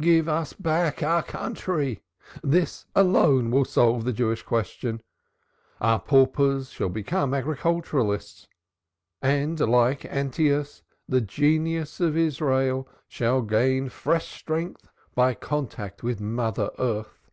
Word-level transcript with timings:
Give 0.00 0.30
us 0.30 0.54
back 0.54 1.02
our 1.02 1.22
country; 1.22 2.00
this 2.42 2.86
alone 2.96 3.50
will 3.50 3.66
solve 3.66 4.04
the 4.06 4.14
Jewish 4.14 4.42
question. 4.42 5.02
Our 5.78 6.00
paupers 6.00 6.70
shall 6.70 6.88
become 6.88 7.34
agriculturists, 7.34 8.48
and 9.20 9.60
like 9.60 10.06
Antaeus, 10.06 10.80
the 11.06 11.20
genius 11.20 12.00
of 12.00 12.16
Israel 12.16 12.88
shall 13.08 13.42
gain 13.42 13.90
fresh 13.90 14.28
strength 14.32 14.88
by 15.14 15.34
contact 15.34 16.02
with 16.02 16.18
mother 16.18 16.70
earth. 16.78 17.30